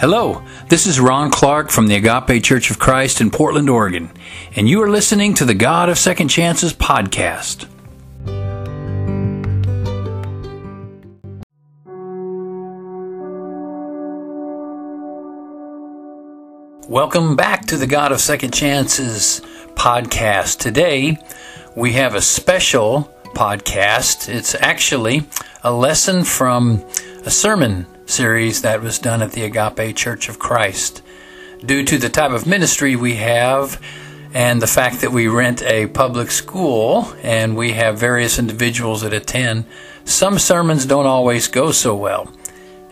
[0.00, 4.10] Hello, this is Ron Clark from the Agape Church of Christ in Portland, Oregon,
[4.56, 7.66] and you are listening to the God of Second Chances podcast.
[16.88, 19.42] Welcome back to the God of Second Chances
[19.74, 20.60] podcast.
[20.60, 21.18] Today,
[21.76, 24.34] we have a special podcast.
[24.34, 25.24] It's actually
[25.62, 26.82] a lesson from
[27.26, 31.02] a sermon series that was done at the Agape Church of Christ.
[31.64, 33.80] Due to the type of ministry we have
[34.34, 39.12] and the fact that we rent a public school and we have various individuals that
[39.12, 39.64] attend,
[40.04, 42.32] some sermons don't always go so well.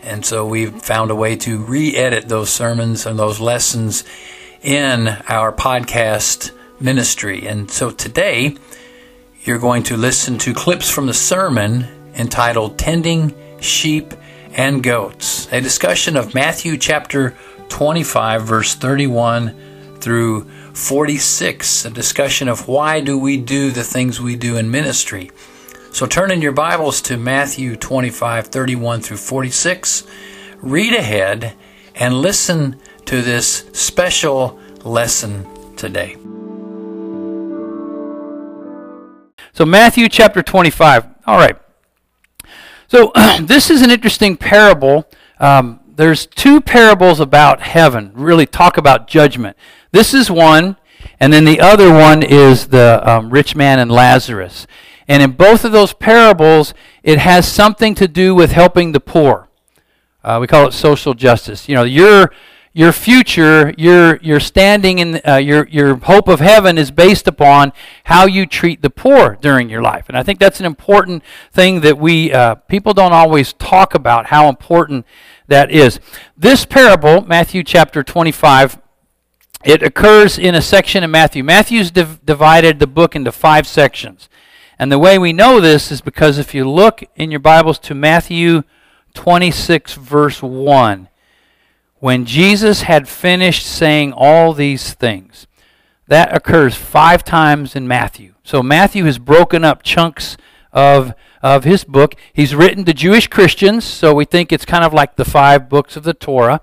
[0.01, 4.03] And so we've found a way to re edit those sermons and those lessons
[4.61, 7.45] in our podcast ministry.
[7.45, 8.55] And so today,
[9.43, 14.13] you're going to listen to clips from the sermon entitled Tending Sheep
[14.59, 15.47] and goats.
[15.53, 17.33] A discussion of Matthew chapter
[17.69, 19.55] 25, verse 31
[20.01, 21.85] through 46.
[21.85, 25.31] A discussion of why do we do the things we do in ministry.
[25.93, 30.05] So turn in your Bibles to Matthew 25, 31 through 46.
[30.57, 31.53] Read ahead
[31.95, 35.47] and listen to this special lesson
[35.77, 36.17] today.
[39.53, 41.05] So, Matthew chapter 25.
[41.25, 41.57] All right.
[42.89, 45.07] So this is an interesting parable.
[45.39, 49.55] Um, there's two parables about heaven, really talk about judgment.
[49.91, 50.75] This is one,
[51.19, 54.65] and then the other one is the um, rich man and Lazarus.
[55.07, 56.73] And in both of those parables,
[57.03, 59.49] it has something to do with helping the poor.
[60.23, 61.69] Uh, we call it social justice.
[61.69, 62.31] You know, you're
[62.73, 67.73] your future, your, your standing in, uh, your, your hope of heaven is based upon
[68.05, 70.07] how you treat the poor during your life.
[70.07, 74.27] And I think that's an important thing that we, uh, people don't always talk about
[74.27, 75.05] how important
[75.47, 75.99] that is.
[76.37, 78.79] This parable, Matthew chapter 25,
[79.65, 81.43] it occurs in a section in Matthew.
[81.43, 84.29] Matthew's div- divided the book into five sections.
[84.77, 87.93] And the way we know this is because if you look in your Bibles to
[87.93, 88.63] Matthew
[89.15, 91.08] 26, verse 1,
[91.99, 95.47] when Jesus had finished saying all these things.
[96.07, 98.33] That occurs five times in Matthew.
[98.43, 100.37] So Matthew has broken up chunks
[100.73, 102.15] of, of his book.
[102.33, 105.95] He's written to Jewish Christians, so we think it's kind of like the five books
[105.95, 106.61] of the Torah.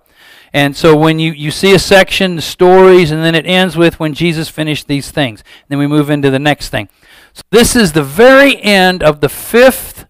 [0.52, 4.14] And so when you, you see a section, stories, and then it ends with when
[4.14, 5.44] Jesus finished these things.
[5.68, 6.88] Then we move into the next thing.
[7.34, 10.06] So this is the very end of the fifth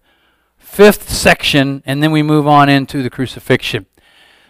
[0.57, 3.87] fifth section, and then we move on into the crucifixion.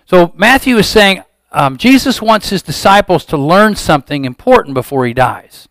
[0.08, 5.14] So Matthew is saying um, Jesus wants his disciples to learn something important before he
[5.14, 5.68] dies.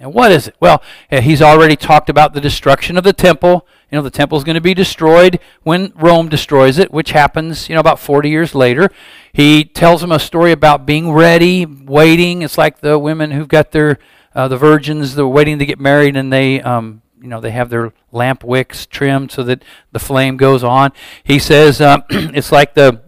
[0.00, 0.56] And what is it?
[0.58, 3.68] Well, he's already talked about the destruction of the temple.
[3.90, 7.68] You know, the temple is going to be destroyed when Rome destroys it, which happens,
[7.68, 8.90] you know, about 40 years later.
[9.32, 12.42] He tells them a story about being ready, waiting.
[12.42, 13.98] It's like the women who've got their,
[14.34, 17.70] uh, the virgins, they're waiting to get married and they, um, you know, they have
[17.70, 20.90] their lamp wicks trimmed so that the flame goes on.
[21.22, 23.02] He says uh, it's like the,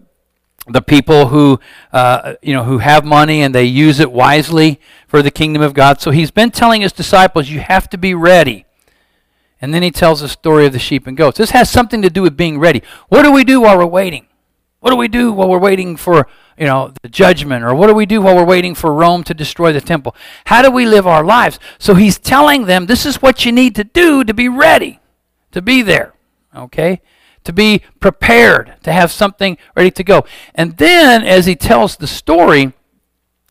[0.73, 1.59] the people who
[1.93, 5.75] uh, you know who have money and they use it wisely for the kingdom of
[5.75, 6.01] God.
[6.01, 8.67] So he's been telling his disciples, you have to be ready.
[9.61, 11.37] And then he tells the story of the sheep and goats.
[11.37, 12.83] This has something to do with being ready.
[13.09, 14.27] What do we do while we're waiting?
[14.79, 16.27] What do we do while we're waiting for
[16.57, 19.35] you know the judgment, or what do we do while we're waiting for Rome to
[19.35, 20.15] destroy the temple?
[20.47, 21.59] How do we live our lives?
[21.79, 25.01] So he's telling them this is what you need to do to be ready,
[25.53, 26.15] to be there.
[26.55, 27.01] Okay
[27.45, 30.25] to be prepared, to have something ready to go.
[30.55, 32.73] And then, as he tells the story,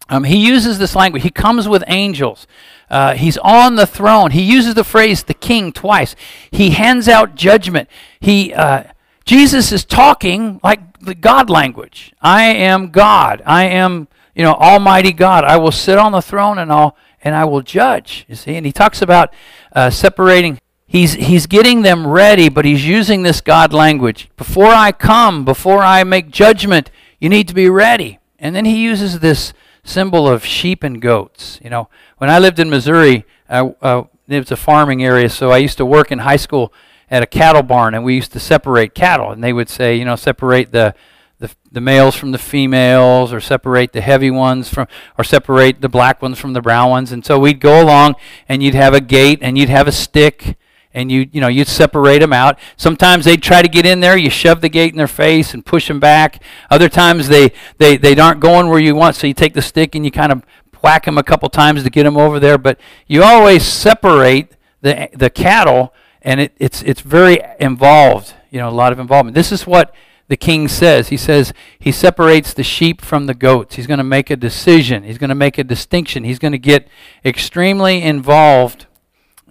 [0.09, 1.23] um, he uses this language.
[1.23, 2.47] He comes with angels.
[2.89, 4.31] Uh, he's on the throne.
[4.31, 6.15] He uses the phrase "the king" twice.
[6.49, 7.89] He hands out judgment.
[8.19, 8.85] He uh,
[9.25, 12.13] Jesus is talking like the God language.
[12.21, 13.43] I am God.
[13.45, 15.43] I am you know Almighty God.
[15.43, 18.25] I will sit on the throne and I'll and I will judge.
[18.27, 19.31] You see, and he talks about
[19.73, 24.29] uh, separating he's, he's getting them ready, but he's using this God language.
[24.35, 28.19] Before I come, before I make judgment, you need to be ready.
[28.37, 29.53] And then he uses this
[29.83, 31.59] symbol of sheep and goats.
[31.63, 35.51] You know, when I lived in Missouri, uh, uh, it was a farming area, so
[35.51, 36.73] I used to work in high school
[37.09, 39.31] at a cattle barn, and we used to separate cattle.
[39.31, 40.93] And they would say, you know, separate the
[41.39, 44.87] the, the males from the females, or separate the heavy ones from,
[45.17, 47.13] or separate the black ones from the brown ones.
[47.13, 48.15] And so we'd go along,
[48.49, 50.57] and you'd have a gate, and you'd have a stick,
[50.93, 54.17] and you you know you separate them out sometimes they try to get in there
[54.17, 57.97] you shove the gate in their face and push them back other times they they
[57.97, 60.43] they aren't going where you want so you take the stick and you kind of
[60.81, 65.09] whack them a couple times to get them over there but you always separate the
[65.13, 69.51] the cattle and it, it's it's very involved you know a lot of involvement this
[69.51, 69.93] is what
[70.29, 71.09] the king says.
[71.09, 73.75] He says he separates the sheep from the goats.
[73.75, 75.01] He's going to make a decision.
[75.01, 76.23] He's going to make a distinction.
[76.23, 76.87] He's going to get
[77.25, 78.85] extremely involved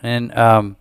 [0.03, 0.77] and um,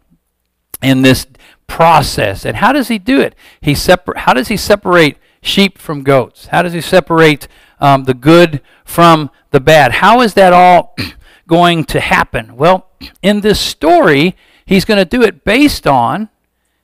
[0.81, 1.25] in this
[1.68, 2.45] process.
[2.45, 3.35] And how does he do it?
[3.62, 6.47] He separ- How does he separate sheep from goats?
[6.47, 7.47] How does he separate
[7.79, 9.94] um, the good from the bad?
[9.94, 10.95] How is that all
[11.47, 12.56] going to happen?
[12.56, 12.89] Well,
[13.21, 14.35] in this story,
[14.65, 16.29] he's going to do it based on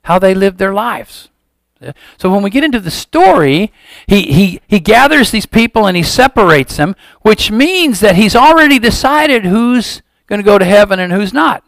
[0.02, 1.28] how they lived their lives.
[2.16, 3.72] So when we get into the story,
[4.06, 8.78] he, he, he gathers these people and he separates them, which means that he's already
[8.78, 11.62] decided who's going to go to heaven and who's not.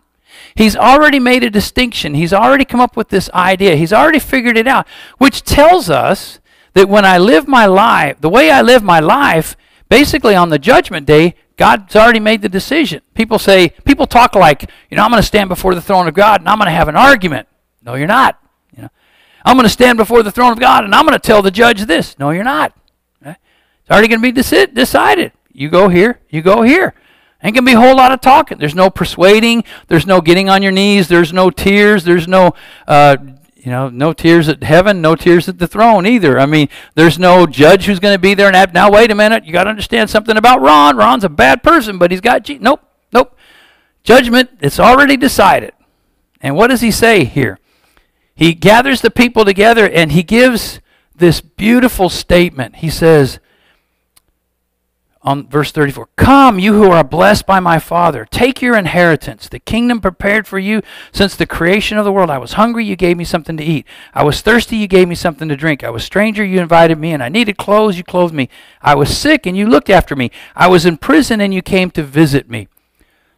[0.56, 2.14] He's already made a distinction.
[2.14, 3.76] He's already come up with this idea.
[3.76, 4.88] He's already figured it out,
[5.18, 6.40] which tells us
[6.72, 9.56] that when I live my life, the way I live my life,
[9.88, 13.02] basically on the judgment day, God's already made the decision.
[13.14, 16.14] People say, people talk like, you know, I'm going to stand before the throne of
[16.14, 17.48] God and I'm going to have an argument.
[17.82, 18.38] No, you're not.
[18.74, 18.88] You know,
[19.44, 21.50] I'm going to stand before the throne of God and I'm going to tell the
[21.50, 22.18] judge this.
[22.18, 22.76] No, you're not.
[23.86, 25.32] It's already going to be deci- decided.
[25.52, 26.94] You go here, you go here.
[27.42, 28.58] Ain't to be a whole lot of talking.
[28.58, 29.64] There's no persuading.
[29.88, 31.08] There's no getting on your knees.
[31.08, 32.04] There's no tears.
[32.04, 32.54] There's no,
[32.88, 33.16] uh,
[33.56, 36.38] you know, no tears at heaven, no tears at the throne either.
[36.38, 39.44] I mean, there's no judge who's to be there and have, now wait a minute,
[39.44, 40.96] you got to understand something about Ron.
[40.96, 42.58] Ron's a bad person, but he's got, G-.
[42.58, 42.80] nope,
[43.12, 43.36] nope.
[44.04, 45.72] Judgment, it's already decided.
[46.40, 47.58] And what does he say here?
[48.36, 50.80] He gathers the people together and he gives
[51.16, 52.76] this beautiful statement.
[52.76, 53.40] He says,
[55.26, 59.58] on verse 34 Come, you who are blessed by my Father, take your inheritance, the
[59.58, 60.80] kingdom prepared for you
[61.12, 62.30] since the creation of the world.
[62.30, 63.86] I was hungry, you gave me something to eat.
[64.14, 65.82] I was thirsty, you gave me something to drink.
[65.82, 68.48] I was stranger, you invited me and I needed clothes, you clothed me.
[68.80, 70.30] I was sick, and you looked after me.
[70.54, 72.68] I was in prison, and you came to visit me.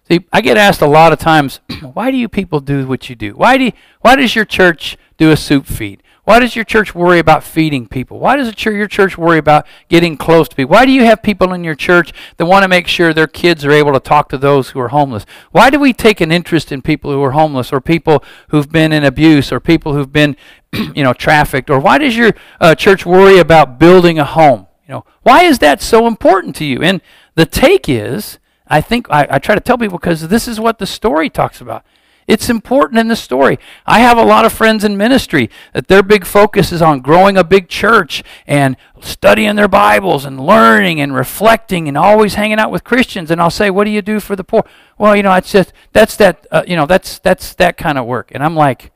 [0.09, 1.61] See, I get asked a lot of times,
[1.95, 3.33] why do you people do what you do?
[3.33, 6.03] Why, do you, why does your church do a soup feed?
[6.29, 8.19] Why does your church worry about feeding people?
[8.19, 10.73] Why does your church worry about getting close to people?
[10.73, 13.65] Why do you have people in your church that want to make sure their kids
[13.65, 15.25] are able to talk to those who are homeless?
[15.53, 18.93] Why do we take an interest in people who are homeless or people who've been
[18.93, 20.37] in abuse or people who've been,
[20.95, 21.71] you know, trafficked?
[21.71, 24.67] Or why does your uh, church worry about building a home?
[24.87, 26.83] You know, why is that so important to you?
[26.83, 27.01] And
[27.37, 30.79] the take is, I think I, I try to tell people because this is what
[30.79, 31.87] the story talks about.
[32.29, 33.59] It's important in the story.
[33.87, 37.39] I have a lot of friends in ministry that their big focus is on growing
[37.39, 42.71] a big church and studying their Bibles and learning and reflecting and always hanging out
[42.71, 43.31] with Christians.
[43.31, 44.63] And I'll say, "What do you do for the poor?"
[44.99, 48.05] Well, you know, it's just that's that uh, you know that's that's that kind of
[48.05, 48.31] work.
[48.35, 48.93] And I'm like,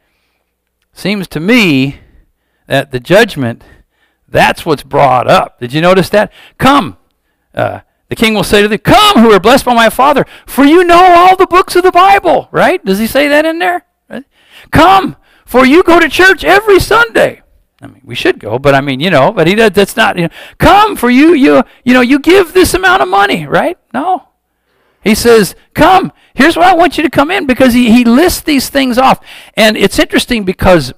[0.93, 2.00] seems to me
[2.67, 3.64] that the judgment
[4.29, 5.61] that's what's brought up.
[5.61, 6.32] Did you notice that?
[6.58, 6.96] Come.
[7.55, 7.81] Uh,
[8.12, 10.85] the king will say to them, Come, who are blessed by my Father, for you
[10.85, 12.47] know all the books of the Bible.
[12.53, 12.85] Right?
[12.85, 13.87] Does he say that in there?
[14.06, 14.25] Right?
[14.70, 15.17] Come,
[15.47, 17.41] for you go to church every Sunday.
[17.81, 20.17] I mean, we should go, but I mean, you know, but he does, that's not,
[20.17, 20.29] you know,
[20.59, 23.79] come, for you, you, you know, you give this amount of money, right?
[23.94, 24.29] No.
[25.03, 28.43] He says, Come, here's why I want you to come in, because he, he lists
[28.43, 29.25] these things off.
[29.55, 30.93] And it's interesting because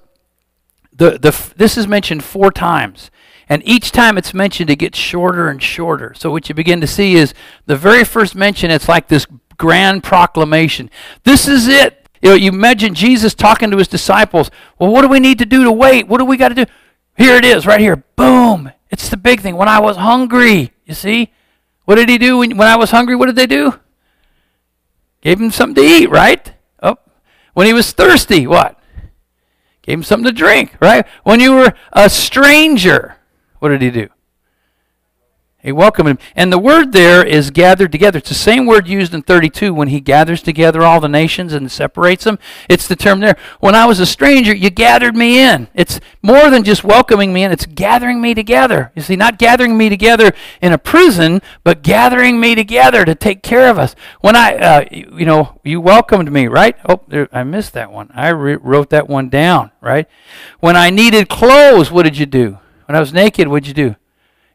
[0.93, 3.13] the, the, this is mentioned four times.
[3.49, 6.15] And each time it's mentioned, it gets shorter and shorter.
[6.17, 7.35] So what you begin to see is
[7.67, 9.27] the very first mention, it's like this
[9.57, 10.91] grand proclamation.
[11.25, 12.09] This is it.
[12.23, 14.51] You know, you imagine Jesus talking to his disciples.
[14.79, 16.09] Well, what do we need to do to wait?
[16.09, 16.65] What do we got to do?
[17.17, 17.97] Here it is, right here.
[18.17, 18.73] Boom.
[18.91, 19.57] It's the big thing.
[19.57, 21.33] When I was hungry, you see?
[21.85, 23.15] What did he do when, when I was hungry?
[23.15, 23.79] What did they do?
[25.21, 26.53] Gave him something to eat, right?
[26.83, 26.97] Oh.
[27.53, 28.81] When he was thirsty, what?
[29.83, 31.07] Gave him something to drink, right?
[31.25, 33.17] When you were a stranger,
[33.65, 34.11] what did he do?
[35.63, 36.19] He welcomed him.
[36.37, 38.19] And the word there is gathered together.
[38.19, 41.73] It's the same word used in 32 when he gathers together all the nations and
[41.73, 42.39] separates them.
[42.69, 43.39] It's the term there.
[43.61, 45.69] When I was a stranger, you gathered me in.
[45.73, 48.93] It's more than just welcoming me in, it's gathering me together.
[48.95, 53.43] You see, not gathering me together in a prison, but gathering me together to take
[53.43, 53.97] care of us.
[54.21, 56.77] When I, uh, you know, you welcomed me, right?
[56.87, 58.11] Oh, there, I missed that one.
[58.15, 60.07] I re- wrote that one down, right?
[60.61, 62.59] When I needed clothes, what did you do?
[62.87, 63.97] When I was naked, what'd you do?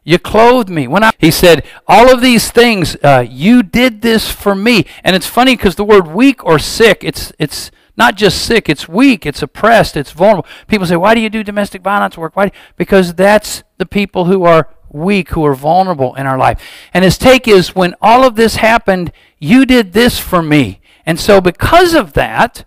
[0.02, 0.88] You clothed me.
[0.88, 4.86] When I, he said, all of these things, uh, you did this for me.
[5.04, 8.88] And it's funny because the word weak or sick, it's, it's not just sick, it's
[8.88, 10.48] weak, it's oppressed, it's vulnerable.
[10.68, 12.34] People say, why do you do domestic violence work?
[12.34, 12.50] Why?
[12.76, 16.60] Because that's the people who are weak, who are vulnerable in our life.
[16.94, 20.80] And his take is, when all of this happened, you did this for me.
[21.04, 22.64] And so because of that,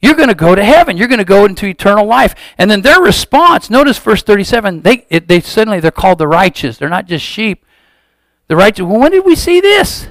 [0.00, 0.96] you're going to go to heaven.
[0.96, 2.34] You're going to go into eternal life.
[2.56, 6.78] And then their response, notice verse 37, they, it, they suddenly they're called the righteous.
[6.78, 7.64] They're not just sheep.
[8.46, 8.84] The righteous.
[8.84, 10.08] Well, when did we see this?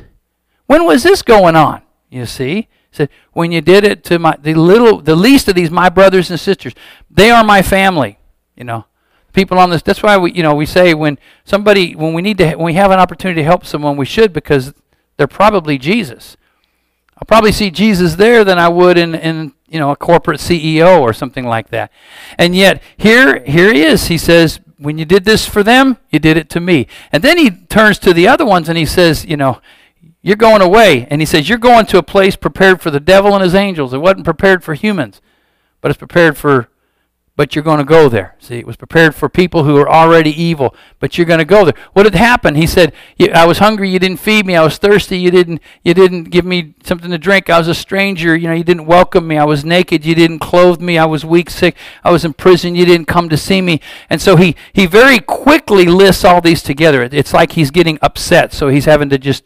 [0.66, 1.82] When was this going on?
[2.10, 2.68] You see?
[2.92, 6.32] Said, when you did it to my the little the least of these my brothers
[6.32, 6.74] and sisters.
[7.10, 8.18] They are my family.
[8.56, 8.86] You know.
[9.34, 9.84] people on this.
[9.84, 12.74] That's why we, you know, we say when somebody, when we need to, when we
[12.74, 14.74] have an opportunity to help someone, we should because
[15.16, 16.38] they're probably Jesus.
[17.28, 21.12] Probably see Jesus there than I would in, in you know a corporate CEO or
[21.14, 21.92] something like that.
[22.38, 24.08] And yet here here he is.
[24.08, 27.38] He says, "When you did this for them, you did it to me." And then
[27.38, 29.62] he turns to the other ones and he says, "You know,
[30.22, 33.34] you're going away." And he says, "You're going to a place prepared for the devil
[33.34, 33.94] and his angels.
[33.94, 35.20] It wasn't prepared for humans,
[35.82, 36.70] but it's prepared for
[37.38, 38.36] but you're going to go there.
[38.40, 41.64] See, it was prepared for people who are already evil, but you're going to go
[41.64, 41.76] there.
[41.94, 42.58] What had happened?
[42.58, 42.94] He said,
[43.34, 44.56] "I was hungry, you didn't feed me.
[44.56, 47.50] I was thirsty, you didn't you didn't give me something to drink.
[47.50, 49.38] I was a stranger, you know, you didn't welcome me.
[49.38, 50.98] I was naked, you didn't clothe me.
[50.98, 51.78] I was weak, sick.
[52.04, 53.80] I was in prison, you didn't come to see me."
[54.10, 57.04] And so he he very quickly lists all these together.
[57.04, 59.44] It's like he's getting upset, so he's having to just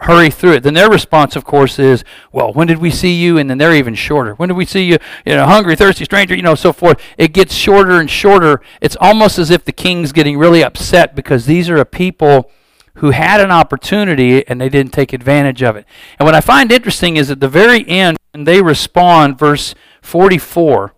[0.00, 0.62] hurry through it.
[0.62, 3.36] Then their response, of course, is, well, when did we see you?
[3.36, 4.34] And then they're even shorter.
[4.34, 4.98] When did we see you?
[5.26, 7.00] You know, hungry, thirsty, stranger, you know, so forth.
[7.16, 8.60] It gets shorter and shorter.
[8.80, 12.50] It's almost as if the king's getting really upset because these are a people
[12.94, 15.84] who had an opportunity and they didn't take advantage of it.
[16.18, 20.94] And what I find interesting is at the very end, when they respond, verse 44,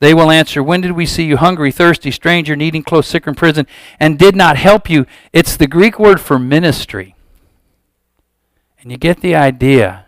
[0.00, 3.34] they will answer, When did we see you hungry, thirsty, stranger, needing clothes, sick, in
[3.34, 3.66] prison,
[3.98, 5.06] and did not help you?
[5.32, 7.14] It's the Greek word for ministry.
[8.80, 10.06] And you get the idea.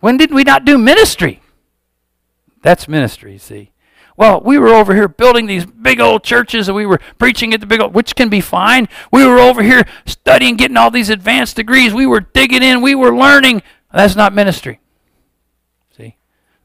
[0.00, 1.40] When did we not do ministry?
[2.62, 3.72] That's ministry, see.
[4.16, 7.60] Well, we were over here building these big old churches and we were preaching at
[7.60, 8.88] the big old, which can be fine.
[9.12, 11.92] We were over here studying, getting all these advanced degrees.
[11.92, 13.62] We were digging in, we were learning.
[13.92, 14.80] That's not ministry.
[15.96, 16.16] See?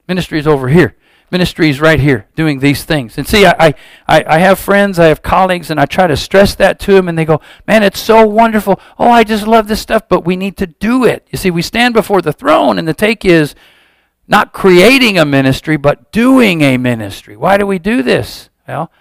[0.08, 0.96] Ministry is over here
[1.31, 3.17] ministries right here doing these things.
[3.17, 3.74] And see, I,
[4.07, 7.07] I, I have friends, I have colleagues, and I try to stress that to them,
[7.07, 8.79] and they go, Man, it's so wonderful.
[8.98, 11.27] Oh, I just love this stuff, but we need to do it.
[11.31, 13.55] You see, we stand before the throne, and the take is
[14.27, 17.36] not creating a ministry, but doing a ministry.
[17.36, 18.50] Why do we do this?
[18.67, 18.91] Well,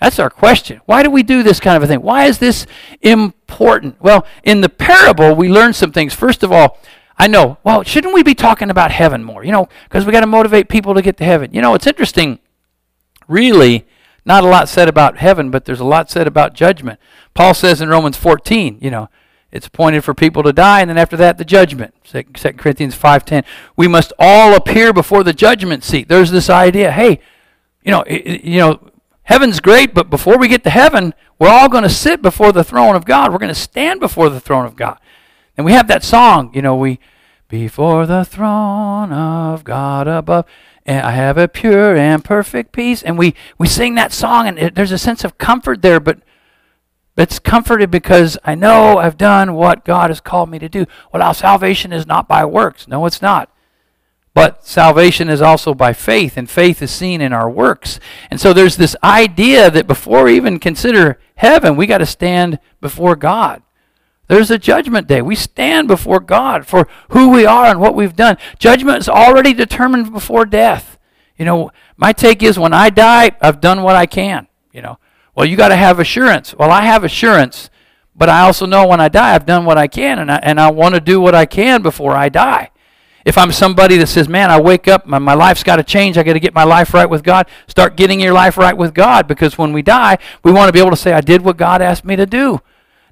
[0.00, 0.80] that's our question.
[0.86, 2.02] Why do we do this kind of a thing?
[2.02, 2.66] Why is this
[3.02, 4.00] important?
[4.00, 6.14] Well, in the parable, we learn some things.
[6.14, 6.78] First of all,
[7.18, 9.44] I know, well, shouldn't we be talking about heaven more?
[9.44, 11.52] You know, because we got to motivate people to get to heaven.
[11.52, 12.38] You know, it's interesting,
[13.26, 13.86] really,
[14.24, 17.00] not a lot said about heaven, but there's a lot said about judgment.
[17.34, 19.08] Paul says in Romans 14, you know,
[19.50, 21.94] it's appointed for people to die, and then after that, the judgment.
[22.04, 23.44] 2 Corinthians 5.10.
[23.76, 26.08] We must all appear before the judgment seat.
[26.08, 27.20] There's this idea, hey,
[27.82, 28.90] you know, you know,
[29.22, 32.64] heaven's great, but before we get to heaven, we're all going to sit before the
[32.64, 33.32] throne of God.
[33.32, 34.98] We're going to stand before the throne of God.
[35.58, 37.00] And we have that song, you know, we,
[37.48, 40.46] before the throne of God above,
[40.86, 43.02] and I have a pure and perfect peace.
[43.02, 46.20] And we, we sing that song, and it, there's a sense of comfort there, but
[47.16, 50.86] it's comforted because I know I've done what God has called me to do.
[51.12, 52.86] Well, our salvation is not by works.
[52.86, 53.52] No, it's not.
[54.34, 57.98] But salvation is also by faith, and faith is seen in our works.
[58.30, 62.60] And so there's this idea that before we even consider heaven, we got to stand
[62.80, 63.64] before God.
[64.28, 65.22] There's a judgment day.
[65.22, 68.36] We stand before God for who we are and what we've done.
[68.58, 70.98] Judgment is already determined before death.
[71.38, 74.46] You know, my take is when I die, I've done what I can.
[74.72, 74.98] You know,
[75.34, 76.54] well, you got to have assurance.
[76.54, 77.70] Well, I have assurance,
[78.14, 80.60] but I also know when I die, I've done what I can, and I, and
[80.60, 82.70] I want to do what I can before I die.
[83.24, 86.18] If I'm somebody that says, man, I wake up, my, my life's got to change,
[86.18, 88.94] I got to get my life right with God, start getting your life right with
[88.94, 91.56] God because when we die, we want to be able to say, I did what
[91.56, 92.60] God asked me to do.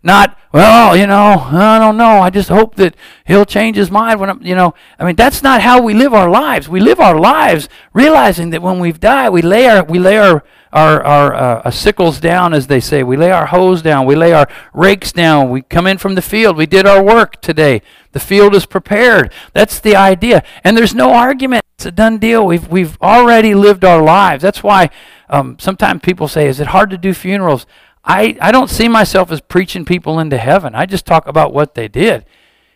[0.07, 2.21] Not, well, you know, I don't know.
[2.21, 2.95] I just hope that
[3.25, 4.73] he'll change his mind when I'm, you know.
[5.01, 6.69] I mean, that's not how we live our lives.
[6.69, 10.45] We live our lives realizing that when we've died, we lay our, we lay our,
[10.73, 13.03] our, our uh, sickles down, as they say.
[13.03, 14.07] We lay our hoes down.
[14.07, 15.51] We lay our rakes down.
[15.51, 16.57] We come in from the field.
[16.57, 17.83] We did our work today.
[18.13, 19.33] The field is prepared.
[19.55, 20.45] That's the idea.
[20.63, 21.65] And there's no argument.
[21.75, 22.47] It's a done deal.
[22.47, 24.43] We've, we've already lived our lives.
[24.43, 24.91] That's why
[25.29, 27.67] um, sometimes people say, is it hard to do funerals?
[28.07, 30.75] I, I don't see myself as preaching people into heaven.
[30.75, 32.25] I just talk about what they did.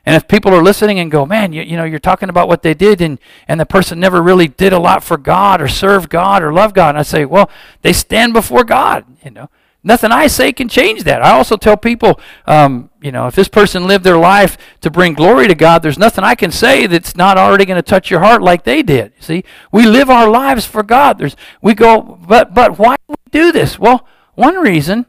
[0.05, 2.63] And if people are listening and go, man, you, you know, you're talking about what
[2.63, 6.11] they did and, and the person never really did a lot for God or served
[6.11, 6.91] God or loved God.
[6.91, 7.51] And I say, well,
[7.83, 9.49] they stand before God, you know.
[9.83, 11.23] Nothing I say can change that.
[11.23, 15.15] I also tell people, um, you know, if this person lived their life to bring
[15.15, 18.21] glory to God, there's nothing I can say that's not already going to touch your
[18.21, 19.15] heart like they did.
[19.21, 21.17] See, we live our lives for God.
[21.17, 23.79] There's, we go, but but why do we do this?
[23.79, 25.07] Well, one reason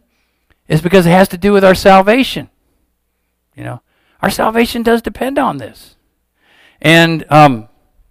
[0.72, 2.50] is because it has to do with our salvation.
[3.56, 3.82] You know,
[4.22, 5.98] our salvation does depend on this.
[6.82, 7.68] And, um,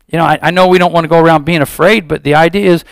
[0.07, 2.35] you know, I, I know we don't want to go around being afraid, but the
[2.35, 2.85] idea is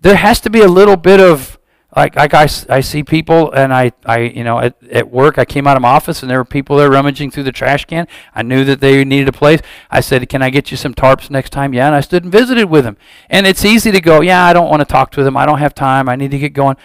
[0.00, 1.58] there has to be a little bit of
[1.96, 5.44] like, like I, I see people and I, I you know at, at work I
[5.44, 8.06] came out of my office and there were people there rummaging through the trash can.
[8.34, 9.60] I knew that they needed a place.
[9.90, 12.30] I said, "Can I get you some tarps next time?" Yeah, and I stood and
[12.30, 12.98] visited with them.
[13.30, 15.36] And it's easy to go, "Yeah, I don't want to talk to them.
[15.36, 16.10] I don't have time.
[16.10, 16.76] I need to get going."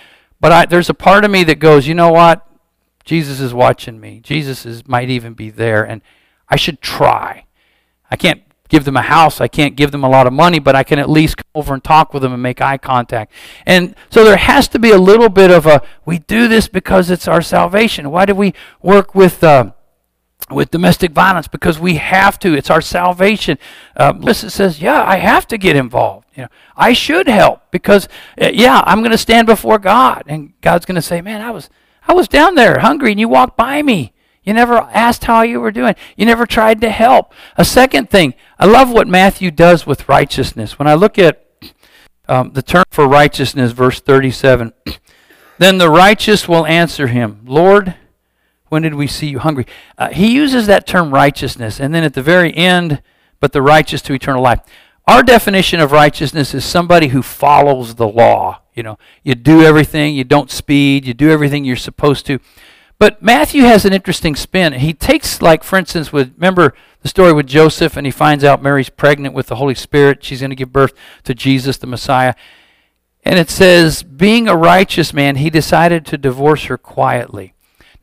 [0.43, 2.45] But I, there's a part of me that goes, "You know what?
[3.05, 4.19] Jesus is watching me.
[4.21, 6.01] Jesus is might even be there and
[6.49, 7.45] I should try."
[8.11, 9.39] I can't give them a house.
[9.39, 11.73] I can't give them a lot of money, but I can at least come over
[11.73, 13.31] and talk with them and make eye contact.
[13.65, 17.09] And so there has to be a little bit of a we do this because
[17.09, 18.11] it's our salvation.
[18.11, 19.71] Why do we work with uh,
[20.49, 21.47] with domestic violence?
[21.47, 22.53] Because we have to.
[22.53, 23.57] It's our salvation.
[23.95, 26.27] Uh, says, "Yeah, I have to get involved.
[26.35, 28.07] You know, I should help because
[28.41, 31.51] uh, yeah, I'm going to stand before God, and God's going to say, "Man, I
[31.51, 31.69] was
[32.07, 35.61] I was down there hungry, and you walked by me." You never asked how you
[35.61, 35.95] were doing.
[36.17, 37.33] You never tried to help.
[37.55, 40.77] A second thing, I love what Matthew does with righteousness.
[40.77, 41.45] When I look at
[42.27, 44.73] um, the term for righteousness, verse 37,
[45.59, 47.95] then the righteous will answer him, Lord,
[48.73, 49.67] when did we see you hungry?
[49.99, 53.03] Uh, he uses that term righteousness, and then at the very end,
[53.39, 54.61] but the righteous to eternal life.
[55.05, 58.61] Our definition of righteousness is somebody who follows the law.
[58.73, 62.39] You know, you do everything, you don't speed, you do everything you're supposed to.
[62.97, 64.73] But Matthew has an interesting spin.
[64.73, 68.63] He takes, like, for instance, with remember the story with Joseph, and he finds out
[68.63, 70.23] Mary's pregnant with the Holy Spirit.
[70.23, 70.93] She's going to give birth
[71.25, 72.33] to Jesus, the Messiah.
[73.23, 77.53] And it says, being a righteous man, he decided to divorce her quietly.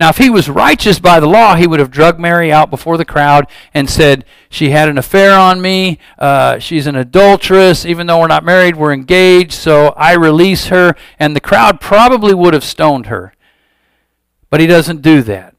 [0.00, 2.96] Now, if he was righteous by the law, he would have drugged Mary out before
[2.96, 5.98] the crowd and said, She had an affair on me.
[6.18, 7.84] Uh, she's an adulteress.
[7.84, 9.52] Even though we're not married, we're engaged.
[9.52, 10.96] So I release her.
[11.18, 13.34] And the crowd probably would have stoned her.
[14.48, 15.54] But he doesn't do that.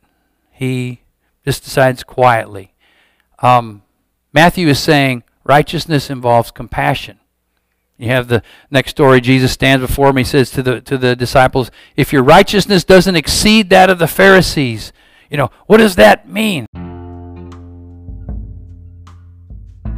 [0.49, 1.01] He
[1.45, 2.73] just decides quietly.
[3.39, 3.83] Um,
[4.33, 7.20] Matthew is saying righteousness involves compassion.
[8.01, 8.41] You have the
[8.71, 9.21] next story.
[9.21, 10.17] Jesus stands before him.
[10.17, 14.07] He says to the, to the disciples, If your righteousness doesn't exceed that of the
[14.07, 14.91] Pharisees,
[15.29, 16.65] you know, what does that mean?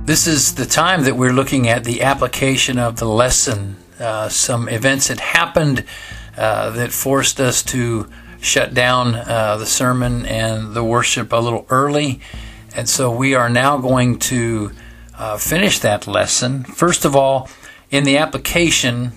[0.03, 3.77] This is the time that we're looking at the application of the lesson.
[3.97, 5.85] Uh, some events had happened
[6.35, 8.09] uh, that forced us to
[8.41, 12.19] shut down uh, the sermon and the worship a little early.
[12.75, 14.73] And so we are now going to
[15.17, 16.65] uh, finish that lesson.
[16.65, 17.49] First of all,
[17.93, 19.11] in the application,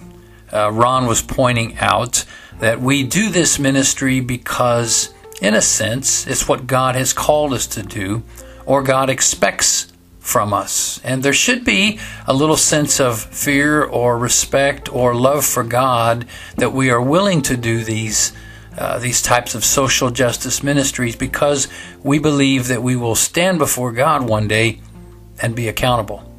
[0.53, 2.27] uh, Ron was pointing out
[2.61, 7.67] that we do this ministry because, in a sense, it's what God has called us
[7.69, 8.23] to do,
[8.67, 11.01] or God expects from us.
[11.03, 16.27] And there should be a little sense of fear or respect or love for God
[16.57, 18.35] that we are willing to do these
[18.77, 21.67] uh, these types of social justice ministries because
[22.03, 24.81] we believe that we will stand before God one day
[25.41, 26.36] and be accountable.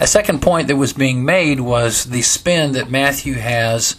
[0.00, 3.96] A second point that was being made was the spin that Matthew has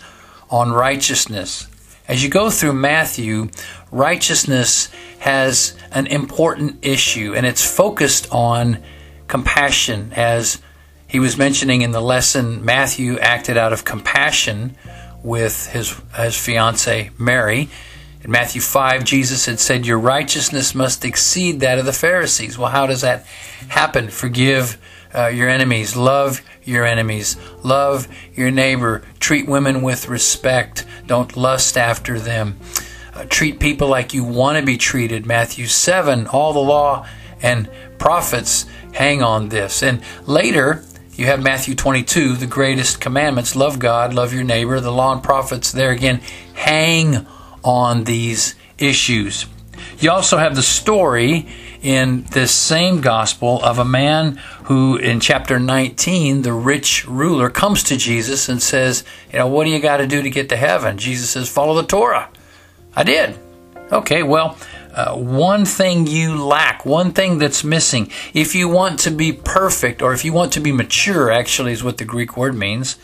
[0.50, 1.68] on righteousness.
[2.08, 3.50] As you go through Matthew,
[3.92, 8.84] righteousness has an important issue and it's focused on
[9.28, 10.12] compassion.
[10.16, 10.62] As
[11.08, 14.76] he was mentioning in the lesson, Matthew acted out of compassion
[15.24, 17.70] with his, his fiancee Mary.
[18.24, 22.58] In Matthew 5, Jesus had said, Your righteousness must exceed that of the Pharisees.
[22.58, 23.26] Well, how does that
[23.68, 24.10] happen?
[24.10, 24.78] Forgive
[25.16, 31.78] uh, your enemies, love your enemies, love your neighbor, treat women with respect, don't lust
[31.78, 32.60] after them,
[33.14, 35.26] uh, treat people like you want to be treated.
[35.26, 37.08] Matthew 7, all the law
[37.42, 39.82] and prophets hang on this.
[39.82, 44.80] And later, you have Matthew 22, the greatest commandments love God, love your neighbor.
[44.82, 46.22] The law and prophets, there again,
[46.54, 47.26] hang
[47.64, 49.46] on these issues.
[50.00, 51.48] You also have the story
[51.86, 57.84] in this same gospel of a man who, in chapter 19, the rich ruler comes
[57.84, 60.58] to Jesus and says, You know, what do you got to do to get to
[60.58, 60.98] heaven?
[60.98, 62.30] Jesus says, Follow the Torah.
[62.96, 63.38] I did.
[63.92, 64.58] Okay, well,
[64.96, 68.10] uh, one thing you lack, one thing that's missing.
[68.34, 71.84] If you want to be perfect, or if you want to be mature, actually, is
[71.84, 72.98] what the Greek word means,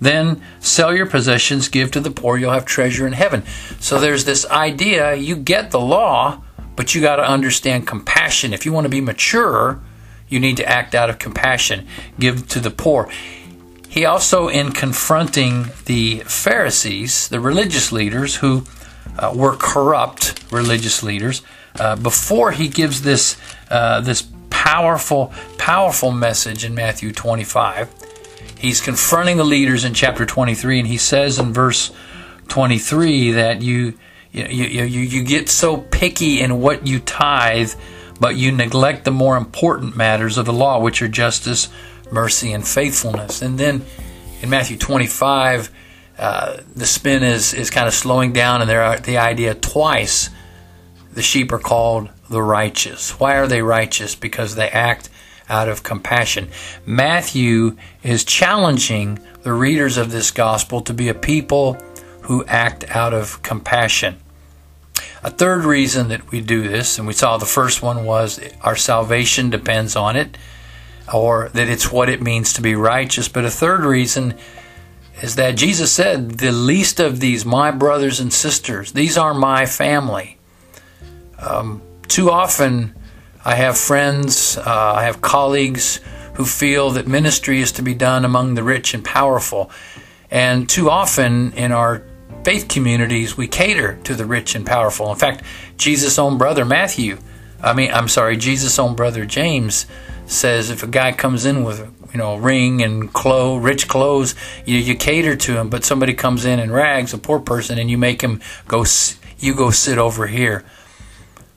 [0.00, 3.44] then sell your possessions, give to the poor, you'll have treasure in heaven.
[3.80, 6.42] So there's this idea you get the law,
[6.76, 8.52] but you got to understand compassion.
[8.52, 9.80] If you want to be mature,
[10.28, 11.86] you need to act out of compassion,
[12.18, 13.08] give to the poor.
[13.88, 18.64] He also, in confronting the Pharisees, the religious leaders who
[19.18, 21.42] uh, were corrupt religious leaders.
[21.78, 23.36] Uh, before he gives this
[23.70, 27.88] uh, this powerful powerful message in Matthew 25,
[28.58, 31.92] he's confronting the leaders in chapter 23, and he says in verse
[32.48, 33.94] 23 that you
[34.34, 37.72] you you you, you get so picky in what you tithe,
[38.20, 41.68] but you neglect the more important matters of the law, which are justice,
[42.10, 43.42] mercy, and faithfulness.
[43.42, 43.84] And then
[44.42, 45.70] in Matthew 25
[46.18, 50.30] uh, the spin is, is kind of slowing down, and there are the idea twice
[51.12, 53.18] the sheep are called the righteous.
[53.18, 54.14] Why are they righteous?
[54.14, 55.10] Because they act
[55.48, 56.48] out of compassion.
[56.86, 61.74] Matthew is challenging the readers of this gospel to be a people
[62.22, 64.16] who act out of compassion.
[65.24, 68.76] A third reason that we do this, and we saw the first one was our
[68.76, 70.36] salvation depends on it,
[71.12, 73.26] or that it's what it means to be righteous.
[73.26, 74.34] But a third reason
[75.22, 79.64] is that Jesus said, The least of these, my brothers and sisters, these are my
[79.64, 80.36] family.
[81.38, 82.94] Um, too often,
[83.46, 86.00] I have friends, uh, I have colleagues
[86.34, 89.70] who feel that ministry is to be done among the rich and powerful.
[90.30, 92.02] And too often in our
[92.44, 95.10] faith communities, we cater to the rich and powerful.
[95.10, 95.42] In fact,
[95.76, 97.18] Jesus' own brother Matthew,
[97.62, 99.86] I mean, I'm sorry, Jesus' own brother James
[100.26, 104.78] says if a guy comes in with you know ring and clothes, rich clothes, you,
[104.78, 105.70] you cater to him.
[105.70, 108.84] But somebody comes in in rags, a poor person, and you make him go.
[109.38, 110.64] You go sit over here.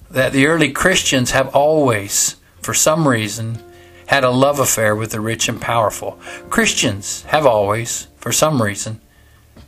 [0.09, 3.61] That the early Christians have always, for some reason,
[4.07, 6.17] had a love affair with the rich and powerful.
[6.49, 9.01] Christians have always, for some reason,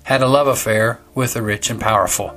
[0.09, 2.35] had a love affair with the rich and powerful.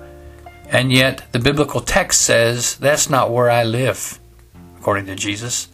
[0.69, 4.19] And yet, the biblical text says that's not where I live,
[4.77, 5.69] according to Jesus.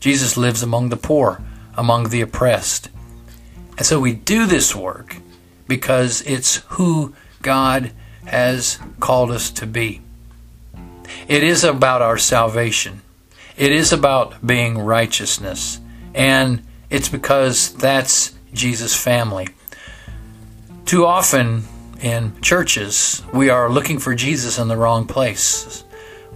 [0.00, 1.40] Jesus lives among the poor,
[1.76, 2.88] among the oppressed.
[3.78, 5.18] And so we do this work
[5.68, 7.92] because it's who God
[8.24, 10.00] has called us to be.
[11.28, 13.02] It is about our salvation.
[13.56, 15.78] It is about being righteousness.
[16.12, 19.46] And it's because that's Jesus' family.
[20.86, 21.64] Too often
[22.00, 25.82] in churches, we are looking for Jesus in the wrong place.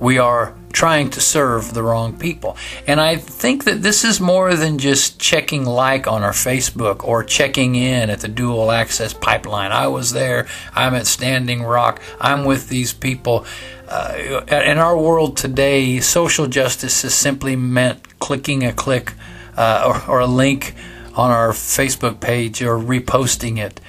[0.00, 2.56] We are trying to serve the wrong people.
[2.84, 7.22] And I think that this is more than just checking like on our Facebook or
[7.22, 9.70] checking in at the Dakota Access Pipeline.
[9.70, 13.46] I was there, I'm at Standing Rock, I'm with these people.
[13.88, 19.12] Uh, in our world today, social justice has simply meant clicking a click
[19.56, 20.74] uh, or, or a link
[21.14, 23.80] on our Facebook page or reposting it.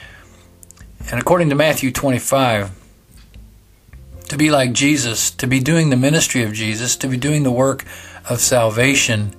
[1.10, 2.72] And according to Matthew 25,
[4.30, 7.52] to be like Jesus, to be doing the ministry of Jesus, to be doing the
[7.52, 7.86] work
[8.30, 9.36] of salvation,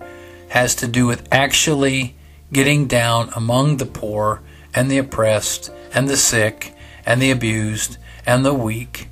[0.48, 2.14] has to do with actually
[2.52, 4.42] getting down among the poor
[4.74, 6.74] and the oppressed and the sick
[7.06, 7.96] and the abused
[8.26, 9.08] and the weak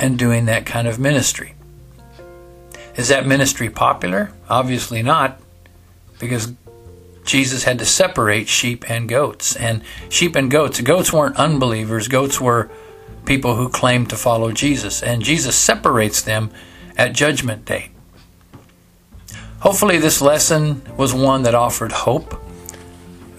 [0.00, 1.54] and doing that kind of ministry.
[2.96, 4.32] Is that ministry popular?
[4.50, 5.40] Obviously not,
[6.18, 6.52] because
[7.24, 9.54] Jesus had to separate sheep and goats.
[9.56, 12.70] And sheep and goats, goats weren't unbelievers, goats were
[13.24, 16.50] people who claimed to follow Jesus, and Jesus separates them
[16.96, 17.90] at Judgment Day.
[19.60, 22.34] Hopefully, this lesson was one that offered hope.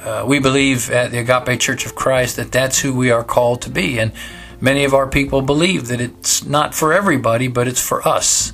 [0.01, 3.61] Uh, we believe at the Agape Church of Christ that that's who we are called
[3.63, 4.13] to be, and
[4.61, 8.53] many of our people believe that it's not for everybody, but it's for us.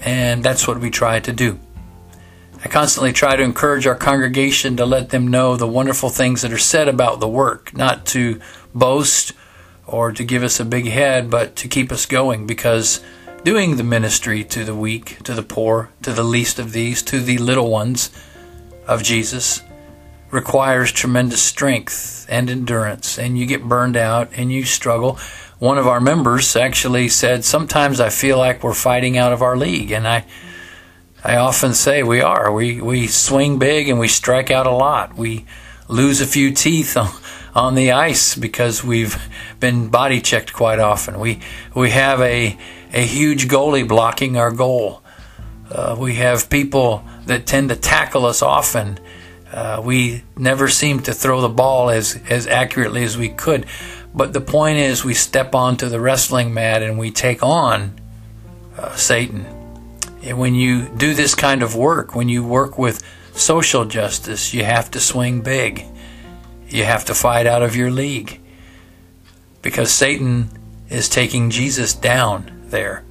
[0.00, 1.58] And that's what we try to do.
[2.64, 6.52] I constantly try to encourage our congregation to let them know the wonderful things that
[6.52, 8.40] are said about the work, not to
[8.74, 9.32] boast
[9.86, 13.00] or to give us a big head, but to keep us going because
[13.44, 17.20] doing the ministry to the weak, to the poor, to the least of these, to
[17.20, 18.10] the little ones
[18.88, 19.62] of Jesus
[20.30, 25.18] requires tremendous strength and endurance, and you get burned out and you struggle.
[25.58, 29.56] One of our members actually said, Sometimes I feel like we're fighting out of our
[29.56, 30.24] league, and I
[31.24, 32.52] I often say we are.
[32.52, 35.16] We we swing big and we strike out a lot.
[35.16, 35.46] We
[35.88, 37.10] lose a few teeth on,
[37.54, 39.20] on the ice because we've
[39.58, 41.18] been body checked quite often.
[41.18, 41.40] We
[41.74, 42.56] we have a
[42.92, 45.02] a huge goalie blocking our goal.
[45.70, 48.98] Uh, we have people that tend to tackle us often.
[49.52, 53.66] Uh, we never seem to throw the ball as as accurately as we could.
[54.14, 58.00] But the point is, we step onto the wrestling mat and we take on
[58.76, 59.57] uh, Satan.
[60.22, 63.02] When you do this kind of work, when you work with
[63.32, 65.84] social justice, you have to swing big
[66.68, 68.40] you have to fight out of your league
[69.62, 70.50] because Satan
[70.88, 73.04] is taking Jesus down there.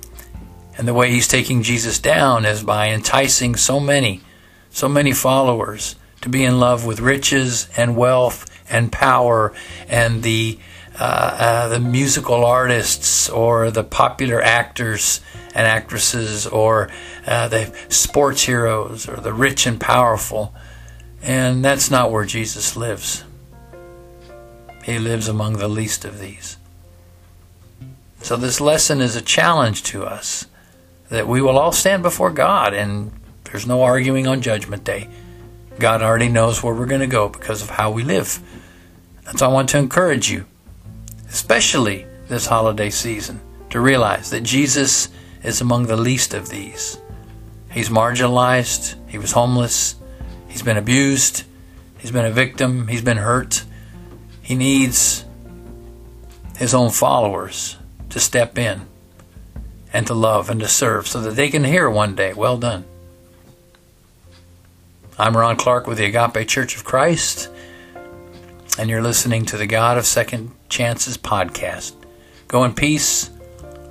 [0.77, 4.21] And the way he's taking Jesus down is by enticing so many,
[4.69, 9.53] so many followers to be in love with riches and wealth and power
[9.87, 10.59] and the
[10.99, 15.21] uh, uh, the musical artists or the popular actors
[15.57, 16.89] and actresses or
[17.25, 20.53] uh, the sports heroes or the rich and powerful.
[21.21, 23.23] And that's not where Jesus lives.
[24.83, 26.57] He lives among the least of these.
[28.21, 30.47] So, this lesson is a challenge to us
[31.09, 33.11] that we will all stand before God, and
[33.45, 35.07] there's no arguing on Judgment Day.
[35.79, 38.39] God already knows where we're going to go because of how we live.
[39.23, 40.45] That's why I want to encourage you
[41.29, 43.39] especially this holiday season,
[43.69, 45.09] to realize that Jesus
[45.43, 46.97] is among the least of these.
[47.71, 49.95] He's marginalized, he was homeless,
[50.47, 51.43] he's been abused,
[51.99, 53.63] he's been a victim, he's been hurt.
[54.41, 55.25] He needs
[56.57, 57.77] his own followers
[58.09, 58.87] to step in
[59.93, 62.85] and to love and to serve so that they can hear one day, Well done.
[65.19, 67.49] I'm Ron Clark with the Agape Church of Christ,
[68.77, 71.93] and you're listening to the God of Second Chances podcast.
[72.47, 73.31] Go in peace,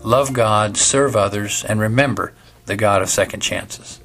[0.02, 2.32] love God, serve others, and remember
[2.66, 4.00] the God of second chances.